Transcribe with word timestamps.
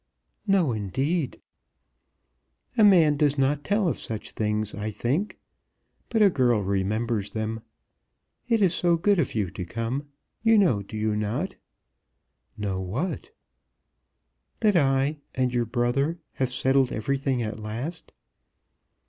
"No, 0.47 0.71
indeed." 0.71 1.39
"A 2.75 2.83
man 2.83 3.17
does 3.17 3.37
not 3.37 3.63
tell 3.63 3.87
of 3.87 3.99
such 3.99 4.31
things, 4.31 4.73
I 4.73 4.89
think; 4.89 5.37
but 6.09 6.23
a 6.23 6.29
girl 6.31 6.63
remembers 6.63 7.29
them. 7.29 7.61
It 8.47 8.63
is 8.63 8.73
so 8.73 8.97
good 8.97 9.19
of 9.19 9.35
you 9.35 9.51
to 9.51 9.63
come. 9.63 10.07
You 10.41 10.57
know 10.57 10.81
do 10.81 10.97
you 10.97 11.15
not?" 11.15 11.55
"Know 12.57 12.79
what?" 12.81 13.29
"That 14.61 14.75
I, 14.75 15.17
and 15.35 15.53
your 15.53 15.65
brother, 15.65 16.17
have 16.33 16.51
settled 16.51 16.91
everything 16.91 17.43
at 17.43 17.59
last?" 17.59 18.11